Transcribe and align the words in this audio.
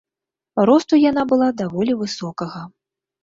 Росту 0.69 0.99
яна 1.09 1.25
была 1.33 1.49
даволі 1.61 1.93
высокага. 2.01 2.61